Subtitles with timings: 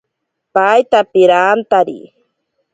[0.53, 1.99] Paita pirantari.